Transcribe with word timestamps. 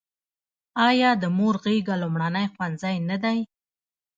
آیا 0.87 1.11
د 1.21 1.23
مور 1.37 1.55
غیږه 1.63 1.95
لومړنی 2.01 2.45
ښوونځی 2.53 2.95
نه 3.09 3.17
دی؟ 3.23 3.39